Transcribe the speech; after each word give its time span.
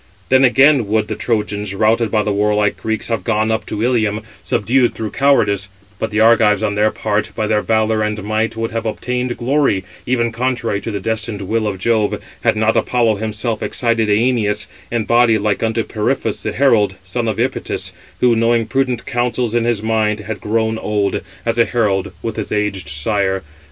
Then 0.29 0.43
again 0.43 0.87
would 0.87 1.09
the 1.09 1.15
Trojans, 1.15 1.75
[routed] 1.75 2.09
by 2.09 2.23
the 2.23 2.31
warlike 2.33 2.75
Greeks, 2.75 3.07
have 3.09 3.23
gone 3.23 3.51
up 3.51 3.67
to 3.67 3.83
Ilium, 3.83 4.21
subdued 4.41 4.95
through 4.95 5.11
cowardice; 5.11 5.69
but 5.99 6.09
the 6.09 6.19
Argives 6.19 6.63
on 6.63 6.73
their 6.73 6.89
part, 6.89 7.29
by 7.35 7.45
their 7.45 7.61
valour 7.61 8.01
and 8.01 8.23
might, 8.23 8.55
would 8.55 8.71
have 8.71 8.87
obtained 8.87 9.37
glory, 9.37 9.83
even 10.07 10.31
contrary 10.31 10.81
to 10.81 10.89
the 10.89 10.99
destined 10.99 11.43
will 11.43 11.67
of 11.67 11.77
Jove, 11.77 12.19
had 12.43 12.55
not 12.55 12.75
Apollo 12.75 13.17
himself 13.17 13.61
excited 13.61 14.09
Æneas, 14.09 14.65
in 14.89 15.05
body 15.05 15.37
like 15.37 15.61
unto 15.61 15.83
Periphas 15.83 16.41
the 16.41 16.51
herald, 16.51 16.95
son 17.03 17.27
of 17.27 17.37
Epytis, 17.39 17.91
who 18.21 18.35
knowing 18.35 18.65
prudent 18.65 19.05
counsels 19.05 19.53
in 19.53 19.65
his 19.65 19.83
mind, 19.83 20.21
had 20.21 20.41
grown 20.41 20.79
old, 20.79 21.21
as 21.45 21.59
a 21.59 21.65
herald, 21.65 22.11
with 22.23 22.37
his 22.37 22.51
aged 22.51 22.89
sire. 22.89 23.43